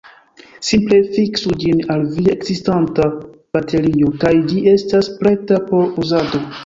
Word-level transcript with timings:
Simple 0.67 0.97
fiksu 1.17 1.51
ĝin 1.63 1.83
al 1.95 2.01
via 2.15 2.33
ekzistanta 2.37 3.05
baterio, 3.59 4.09
kaj 4.25 4.33
ĝi 4.51 4.65
estas 4.73 5.11
preta 5.21 5.61
por 5.71 5.97
uzado. 6.07 6.43